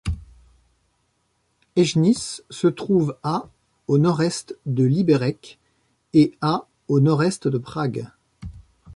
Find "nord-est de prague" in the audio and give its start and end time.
6.99-8.09